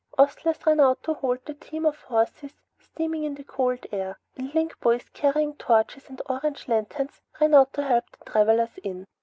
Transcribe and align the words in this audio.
Ostlers 0.17 0.65
ran 0.65 0.79
out 0.79 1.03
to 1.03 1.13
hold 1.13 1.45
the 1.45 1.53
team 1.53 1.85
of 1.85 2.01
horses 2.01 2.53
steaming 2.79 3.23
in 3.23 3.35
the 3.35 3.43
cool 3.43 3.69
night 3.69 3.85
air, 3.91 4.17
and 4.35 4.51
linkboys 4.51 5.03
carrying 5.13 5.53
torches 5.57 6.09
and 6.09 6.19
orange 6.25 6.67
lanterns 6.67 7.21
ran 7.39 7.53
out 7.53 7.71
to 7.73 7.83
help 7.83 8.05
the 8.17 8.25
travelers 8.31 8.79
in. 8.83 9.05